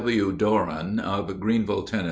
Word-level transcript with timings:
W. 0.01 0.31
Doran 0.31 0.97
of 0.97 1.27
Greeneville, 1.39 1.85
Tenn. 1.85 1.99